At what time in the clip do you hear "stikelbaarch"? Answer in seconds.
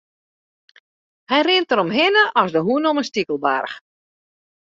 3.09-3.75